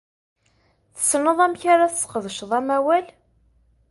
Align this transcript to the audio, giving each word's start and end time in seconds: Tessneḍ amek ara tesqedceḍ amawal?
Tessneḍ 0.95 1.39
amek 1.45 1.63
ara 1.73 1.91
tesqedceḍ 1.93 2.51
amawal? 2.59 3.05